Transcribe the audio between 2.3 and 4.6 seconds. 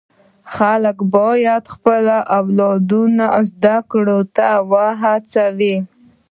اولادونه و زده کړو ته